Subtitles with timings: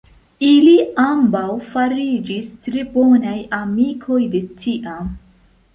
[0.45, 0.71] Ili
[1.03, 1.43] ambaŭ
[1.75, 5.19] fariĝis tre bonaj amikoj de tiam.